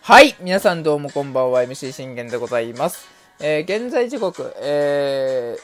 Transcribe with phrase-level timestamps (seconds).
[0.00, 3.06] はい、皆さんどうもこんばんは、MC 信玄でございます。
[3.38, 5.56] えー、現在時刻、え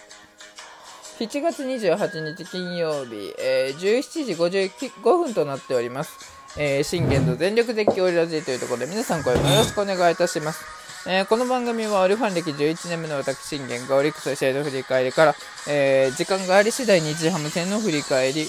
[1.19, 6.13] ー、7月28日金曜日、えー、17時55分となっております。
[6.57, 10.65] えー、信玄と全力絶叫ラジというところで皆さん声もよろしくお願いいたします。
[11.09, 15.35] えー、この番組はオリファン歴11年目の私信玄がオリックスの試合の振り返りから、
[15.69, 18.43] えー、時間があり次第日ハム戦の振り返り、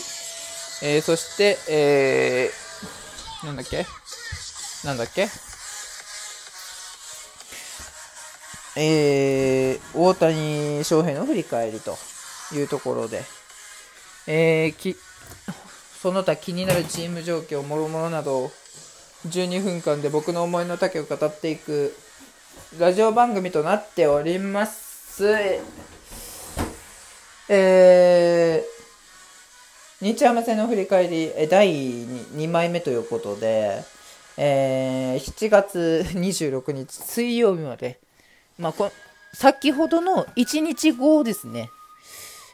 [0.83, 3.87] えー、そして、えー、なんだっけ？
[4.83, 5.29] なんだっけ？
[8.75, 11.95] えー、大谷翔平の振り返りと
[12.53, 13.23] いうところで、
[14.25, 14.95] えー、き
[16.01, 18.51] その他気になるチーム状況、もろもろなど
[19.27, 21.95] 12分間で僕の思いの丈を語っていく
[22.77, 25.23] ラジオ番組となっております。
[27.47, 33.83] えー、日ハム戦の振り返り、第 2, 2枚目ということで、
[34.37, 37.99] えー、7月26日水曜日まで、
[38.57, 38.91] まあ、こ
[39.33, 41.69] 先ほどの1日後ですね、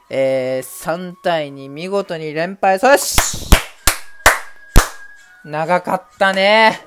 [0.10, 2.80] えー、3対2見事に連敗。
[2.80, 3.50] 阻止
[5.46, 6.86] 長かったね。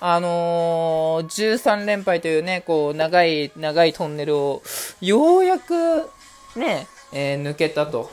[0.00, 4.62] あのー、13連敗というね、こう、長い、長いトンネルを、
[5.00, 6.08] ようやく、
[6.54, 8.10] ね、えー、抜けたと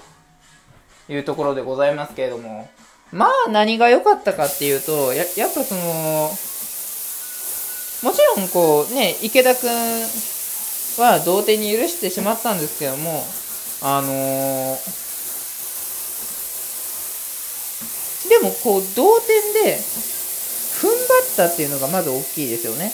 [1.08, 2.70] いうところでございますけれども、
[3.16, 6.38] まあ、何が良かったかっていうと、や、やっぱその、
[8.04, 9.70] もちろん、こう、ね、池田くん
[11.02, 13.24] は同点に許してしまったんですけども、
[13.84, 14.10] あのー、
[18.28, 22.92] でも、こう、同点で、踏ん張ったっていうのがまず大きいですよね。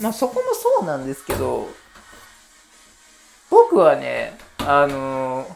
[0.00, 1.68] まあそこもそうなんですけど、
[3.50, 5.48] 僕はね、あのー、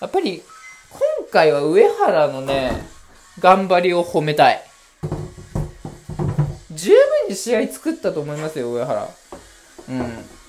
[0.00, 0.42] やっぱり
[0.92, 2.84] 今回は上原のね、
[3.38, 4.62] 頑張りを褒めたい。
[6.70, 9.08] 十分に試合作ったと思いますよ、上原。
[9.88, 9.92] う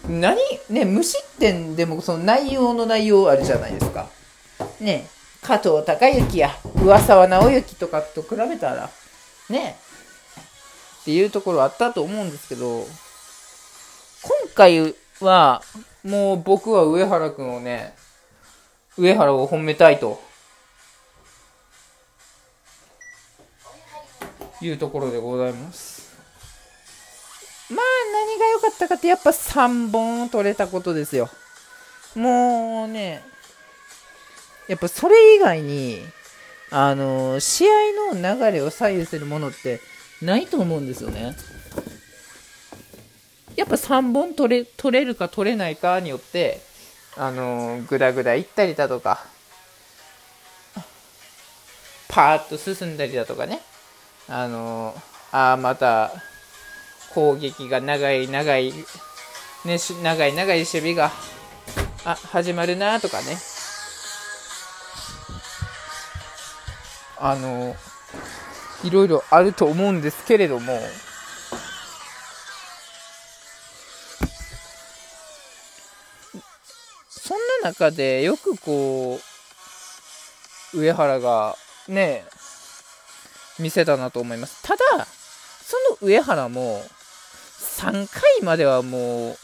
[0.09, 0.19] ん。
[0.19, 0.37] 何
[0.69, 4.09] ね、無失点でもその内容の内容あるじゃないですか。
[4.81, 5.07] ね、
[5.41, 8.89] 加藤隆之や上沢直之とかと比べたら、
[9.49, 9.77] ね、
[11.01, 12.85] っていうところあったと思うんですけど、
[14.23, 15.61] 今回は、
[16.03, 17.93] もう僕は上原くんをね、
[18.97, 20.21] 上原を褒めたいと。
[24.67, 26.13] いうところでございます。
[27.69, 31.29] まあ何が良かったかってやっぱ3本取れたことですよ。
[32.15, 33.23] もうね、
[34.67, 35.99] やっぱそれ以外に、
[36.69, 39.81] あの、試合の流れを左右するものって
[40.21, 41.35] ないと思うんですよね。
[43.55, 46.61] やっぱ3本取れ取れるか取れないかによって、
[47.15, 49.25] あの、ぐだぐだ行ったりだとか、
[52.07, 53.59] パーッと進んだりだとかね、
[54.27, 54.95] あの、
[55.31, 56.11] ああ、また、
[57.13, 58.73] 攻撃が長い長い、
[59.65, 61.11] ね、長い長い守備が、
[62.05, 63.37] あ、始まるなとかね、
[67.17, 67.75] あの、
[68.83, 70.77] いろいろあると思うんですけれども、
[77.07, 79.19] そんな中でよくこ
[80.73, 81.55] う、上原が
[81.87, 82.25] ね、
[83.59, 84.61] 見せたなと思います。
[84.63, 84.81] ただ、
[85.63, 86.83] その上原も、
[87.59, 89.35] 3回まではもう、ん？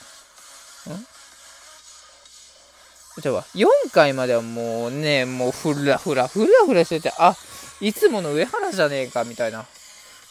[3.22, 7.36] じゃあ、4回まではもうね、もうふらふら、ふらふらしてて、あ、
[7.82, 9.66] いつもの上原じゃねえかみたいな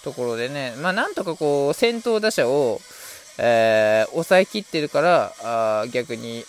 [0.05, 2.81] ところでね、まあ、なんとかこう、先頭打者を、
[3.39, 6.45] えー、抑えきってるから、あ逆に、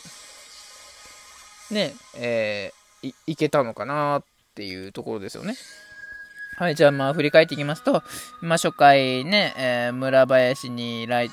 [1.72, 4.24] ね、えー、い、いけたのかなっ
[4.56, 5.56] ていうところですよね。
[6.60, 8.04] はい、じゃあまあ振り返っていきますと、
[8.42, 11.32] まあ初回ね、えー、村林にライ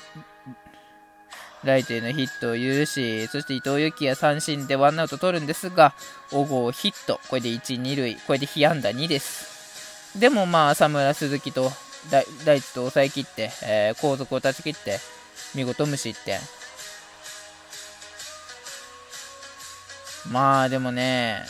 [1.65, 5.93] ライトへのヒットを許し、そして伊藤幸也三振でワンアウト取るんですが、
[6.31, 10.17] 小郷ヒット、これで1、2塁、これで被安打2です。
[10.17, 11.73] でもまあ、浅村、鈴木と
[12.45, 14.97] 大地と抑えきって、えー、後続を断ち切って、
[15.55, 16.39] 見事無失点。
[20.31, 21.43] まあでもね、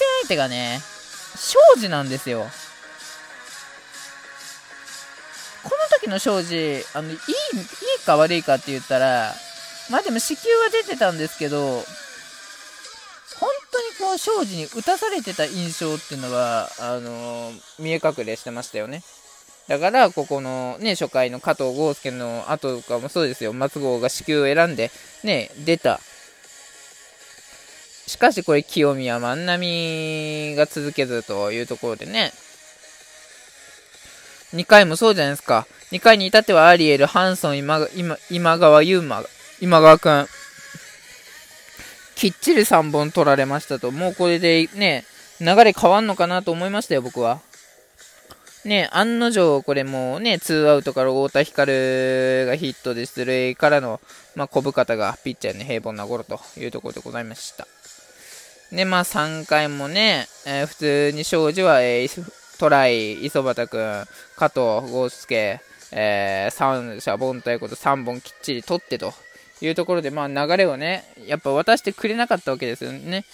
[0.00, 0.80] 対戦相手がね、
[1.36, 2.46] 庄司なんですよ。
[5.62, 9.34] この時の庄司、あの、いい、いいか悪いかって言ったら、
[9.90, 11.84] まあでも子宮は出てたんですけど、
[14.10, 19.02] の庄司に打たされてた印象っていうのは、あのー、見え隠れしてましたよね。
[19.68, 23.52] だから、ここのね、初回の加藤豪介の後とかもそうですよ。
[23.52, 24.90] 松郷が死球を選んで、
[25.22, 26.00] ね、出た
[28.10, 32.32] しかしこれ清宮万波が続けずというところでね、
[34.52, 35.68] 2回もそうじゃないですか。
[35.92, 39.22] 2回に至ってはアリエル、ハンソン、今今今川優馬、
[39.60, 40.26] 今川くん。
[42.16, 43.92] きっちり3本取られましたと。
[43.92, 45.04] もうこれでね、
[45.40, 47.38] 流れ変わんのかなと思いましたよ、僕は。
[48.64, 51.72] ね、案の定、これもうね、ツーアウトから太田光
[52.46, 54.00] がヒットで出塁からの、
[54.34, 57.68] まあ、小深田がピッチャーの平凡なゴロというところでございました。
[58.72, 64.04] で、まあ、3回もね、えー、普通に庄司は、えー、トライ、磯畑君、
[64.36, 65.60] 加藤豪介、
[65.92, 69.12] えー、三者凡退こと3本きっちり取ってと
[69.60, 73.24] いうところで、まあ、流れをね、やっぱ渡してくれなかったわけですよね。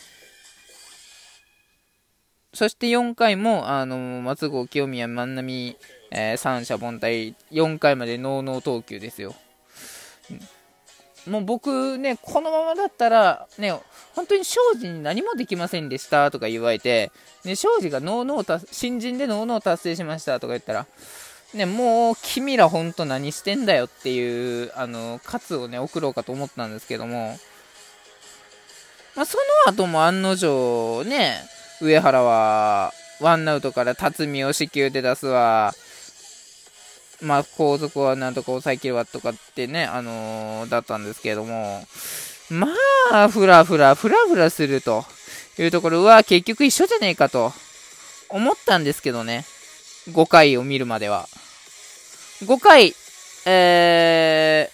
[2.55, 5.77] そして4回も、あの、松郷、清宮、万波、
[6.11, 9.35] えー、三者凡退、4回までノーノー投球ですよ。
[11.29, 13.73] もう僕ね、このままだったら、ね、
[14.15, 17.11] 本当に庄司に何もできませんでしたとか言われて、
[17.45, 20.87] ね、庄司がノーノー新人でノーノー達成しましたとか言ったら、
[21.55, 27.37] ね、もう君ら本当何してんだよっていう、あの、喝をね、送ろうかと思ったんですけども、
[29.15, 31.37] まあ、その後も案の定ね、
[31.81, 35.75] 上原は、ワンアウトから辰巳を死球で出すわ、
[37.23, 41.85] まあ、後続はなんとか抑えきるわとかってね、あのー、だったんですけれども、
[42.51, 42.69] ま
[43.13, 45.05] あ、ふらふら、ふらふらすると
[45.59, 47.53] いうところは結局一緒じゃねえかと
[48.29, 49.45] 思ったんですけどね、
[50.09, 51.27] 5回を見るまでは。
[52.43, 52.95] 5回、
[53.47, 54.71] え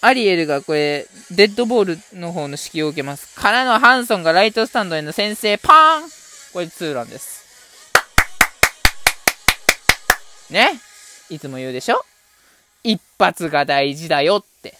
[0.00, 3.34] ー、アリエルがこれ、デッドボールの方の指揮を受けます。
[3.34, 6.10] からのハンソンがライトスタンドへの先制、パーン
[6.52, 7.38] これツーランです。
[10.50, 10.80] ね？
[11.30, 12.04] いつも言うでしょ？
[12.84, 14.74] 一発が大事だよって。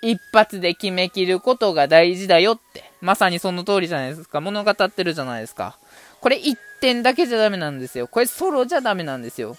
[0.00, 2.84] 一発で決めきることが大事だよって。
[3.00, 4.40] まさにその通りじゃないですか。
[4.40, 5.76] 物語ってるじゃないですか。
[6.20, 8.06] これ1点だけじゃダメなんですよ。
[8.08, 9.56] これソロじゃダメなんですよ。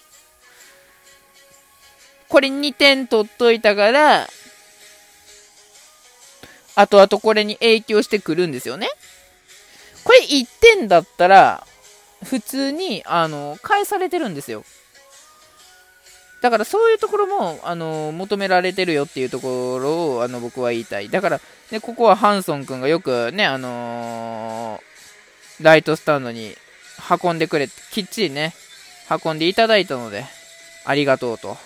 [2.29, 4.27] これ2点取っといたから、
[6.75, 8.87] あとあとこれに影響してくるんですよね。
[10.03, 11.67] これ1点だったら、
[12.23, 14.63] 普通に、あの、返されてるんですよ。
[16.41, 21.09] だからそういうところも、あの、求められてるよっていうところを、あの、僕は言いたい。
[21.09, 21.41] だから、
[21.71, 26.55] ね、ここはハンソン君がよくね、あのー、ライトスタンドに
[27.23, 28.53] 運んでくれ、きっちりね、
[29.23, 30.25] 運んでいただいたので、
[30.85, 31.57] ありがとうと、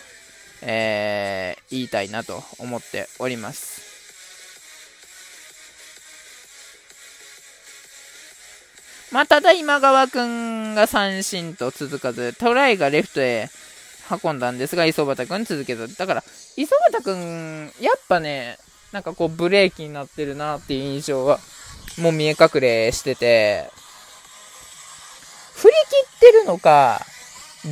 [0.62, 3.84] えー、言いたいなと思っております。
[9.12, 13.48] まあ、ただ今川君が三振と続かず、トライがレフトへ
[14.10, 15.96] 運んだんですが、磯畑くん続けず。
[15.98, 16.24] だから、
[16.58, 18.58] 磯畑くん、やっぱね、
[18.92, 21.40] なんかこうブレーキになってるなっていう印象は、
[21.98, 23.70] もう見え隠れしてて、
[25.56, 27.02] 振り切ってるのか、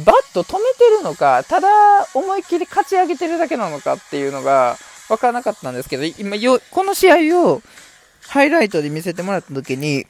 [0.06, 1.68] バット止めてるのか、ただ
[2.14, 4.78] 思いっきり勝ち上げてるだけなのかっていうのが
[5.10, 7.62] 分からなかったんですけど、今よ、この試合を
[8.28, 10.08] ハイライトで見せてもらった時に、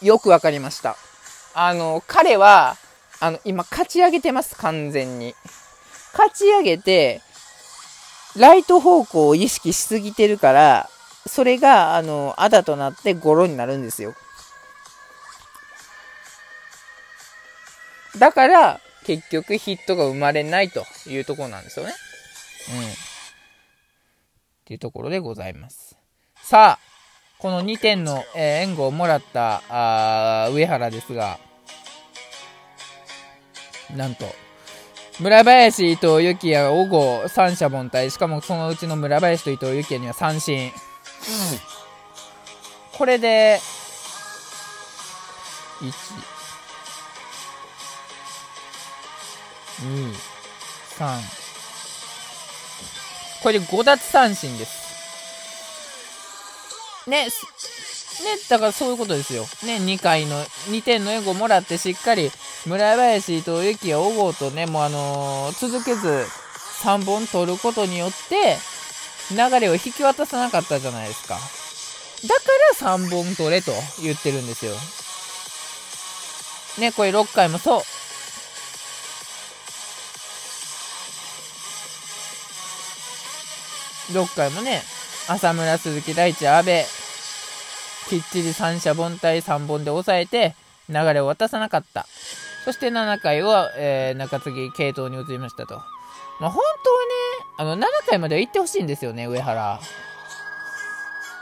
[0.00, 0.96] よく分かりました。
[1.54, 2.76] あの、彼は、
[3.24, 5.34] あの、今、勝ち上げてます、完全に。
[6.12, 7.22] 勝ち上げて、
[8.36, 10.90] ライト方向を意識しすぎてるから、
[11.26, 14.14] それが、あの、あだとなってゴロになるんですよ。
[18.18, 21.94] だから、結局ヒットが生まれないというところなんですよね。
[22.74, 22.84] うん。
[22.84, 22.90] っ
[24.66, 25.96] ていうところでございます。
[26.42, 26.94] さあ、
[27.38, 31.38] この2点の、えー、援護をもらったあ上原ですが、
[33.90, 34.26] なんと、
[35.20, 38.10] 村林、伊藤幸也、小郷、三者凡退。
[38.10, 40.66] しかもそのうちの村林と伊藤幸也には三振。
[40.66, 40.72] うん、
[42.98, 43.60] これで、
[45.80, 45.92] 1、
[49.82, 50.14] 2、
[50.98, 51.18] 3、
[53.42, 54.84] これで5奪三振です。
[57.08, 57.30] ね、ね、
[58.48, 59.44] だからそういうことですよ。
[59.64, 62.30] ね、2回の、2点の援護もらってしっかり
[62.66, 66.24] 村林、伊藤幸也、小郷とね、もうあのー、続けず
[66.82, 68.56] 3本取ることによって、
[69.30, 71.34] 流れを引き渡さなかったじゃないですか。
[71.34, 72.42] だか
[72.88, 74.72] ら3本取れと言ってるんですよ。
[76.78, 77.82] ね、これ6回もそう。
[84.12, 84.82] 6回もね、
[85.28, 86.70] 浅村、鈴木大地、阿部、
[88.08, 90.54] きっちり三者凡退3本で抑えて、
[90.88, 92.06] 流れを渡さなかった。
[92.64, 95.82] そして7回は、えー、中継ぎ系統に移りましたと。
[96.40, 96.62] まあ、本
[97.56, 99.80] 当はね、あの、7回までは行ってほしいんですよね、上原。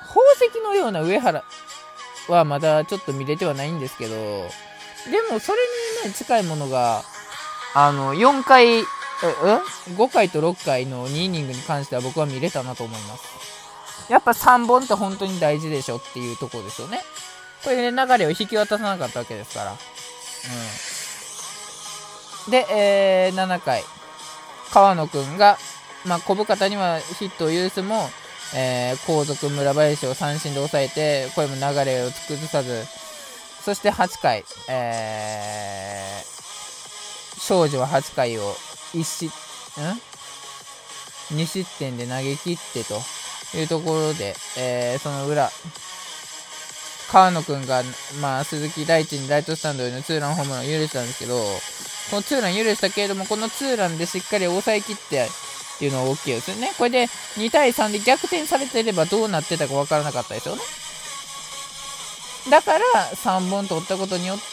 [0.08, 1.44] ほ石のような上原
[2.28, 5.58] はまだちょっと見れてはないんですけど、でもそれ
[6.04, 7.02] にね、近いものが、
[7.74, 8.84] あの、4回、え、え
[9.94, 14.12] ?5 回と6回の2イニングに関しては僕は見れたなと思います。
[14.12, 17.00] やっぱ3本って本当に大事でしょっていうところですよね。
[17.62, 19.70] これで、ね、流れを引き渡さなかったわけですから。
[19.70, 19.78] うん。
[22.48, 23.84] で、えー、7回。
[24.72, 25.58] 川野くんが、
[26.06, 28.08] まあ、小深田にはヒットを許すも、
[28.54, 32.84] えー、後続村林を三振で抑えて、これも流れを崩さず、
[33.62, 38.54] そして8回、えー、庄司は8回を
[38.94, 39.30] 1失、ん
[41.38, 43.00] ?2 失点で投げ切ってと
[43.56, 45.50] いうところで、えー、その裏、
[47.10, 47.82] 川野くんが、
[48.22, 51.38] まあ、鈴木大地にライトスタンドへのツーランホームランを許したんですけど、
[52.12, 56.70] このツーラン許したけれども、このツーランでしっかり抑えきって、っていうのは大きいですよね。
[56.76, 60.62] これで2対3で逆転されてればどうなってたか分からなかったですよね。
[62.50, 64.44] だから3本取ったことによって、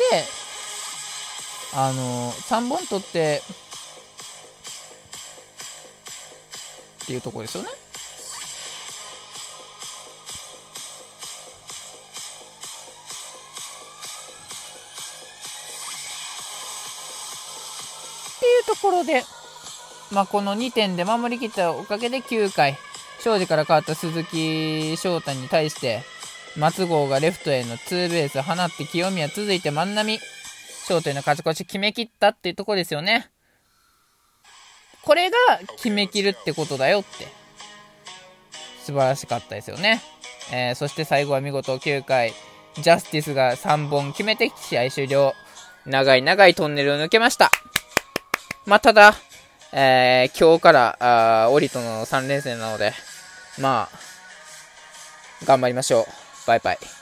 [1.73, 3.43] あの、3本取って、
[7.03, 7.69] っていうところですよね。
[18.69, 19.23] ところで、
[20.11, 22.77] まあ、この2点で守りきったおかげで9回、
[23.23, 26.03] 庄司から変わった鈴木翔太に対して、
[26.55, 30.19] 松郷がレフトへのツーベース放って清宮続いて万波、
[30.87, 33.29] 翔太への勝ち越し決めきったっていうとこですよね。
[35.01, 35.37] これが
[35.77, 37.27] 決めきるってことだよって。
[38.83, 40.01] 素晴らしかったですよね。
[40.51, 42.33] えー、そして最後は見事9回、
[42.75, 45.33] ジャスティスが3本決めて試合終了。
[45.85, 47.51] 長い長いトンネルを抜けました。
[48.69, 49.15] まあ、ただ、
[49.71, 52.93] えー、今日から、あオリとの3連戦なので、
[53.57, 53.99] まあ、
[55.43, 56.05] 頑張りましょう。
[56.45, 56.98] バイバイ。